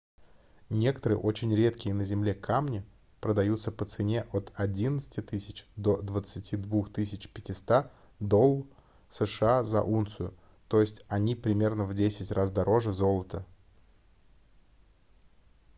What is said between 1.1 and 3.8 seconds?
очень редкие на земле камни продаются